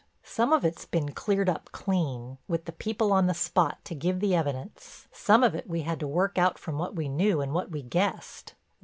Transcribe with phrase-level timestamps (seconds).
[0.23, 4.19] Some of it's been cleared up clean, with the people on the spot to give
[4.19, 7.53] the evidence, some of it we had to work out from what we knew and
[7.53, 8.55] what we guessed.